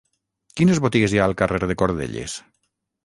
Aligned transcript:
Quines 0.61 0.79
botigues 0.85 1.13
hi 1.17 1.21
ha 1.21 1.27
al 1.27 1.37
carrer 1.43 1.61
de 1.73 1.77
Cordelles? 1.83 2.39